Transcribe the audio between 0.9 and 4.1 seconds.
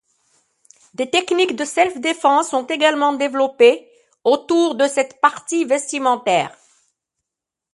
Des techniques de self-défense sont également développées